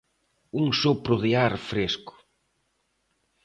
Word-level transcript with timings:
Un 0.61 0.65
sopro 0.81 1.15
de 1.23 1.31
ar 1.45 1.53
fresco. 1.69 2.13